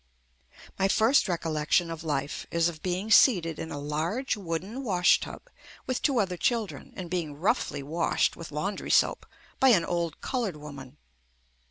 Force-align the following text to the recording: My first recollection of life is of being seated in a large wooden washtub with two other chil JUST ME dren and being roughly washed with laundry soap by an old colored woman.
My 0.79 0.87
first 0.87 1.27
recollection 1.27 1.91
of 1.91 2.03
life 2.03 2.47
is 2.49 2.67
of 2.67 2.81
being 2.81 3.11
seated 3.11 3.59
in 3.59 3.69
a 3.71 3.77
large 3.77 4.35
wooden 4.35 4.83
washtub 4.83 5.43
with 5.85 6.01
two 6.01 6.17
other 6.19 6.37
chil 6.37 6.65
JUST 6.65 6.85
ME 6.85 6.89
dren 6.89 6.93
and 6.97 7.07
being 7.07 7.35
roughly 7.35 7.83
washed 7.83 8.35
with 8.35 8.51
laundry 8.51 8.89
soap 8.89 9.27
by 9.59 9.67
an 9.69 9.85
old 9.85 10.19
colored 10.19 10.57
woman. 10.57 10.97